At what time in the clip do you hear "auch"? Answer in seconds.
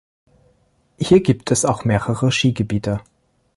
1.63-1.85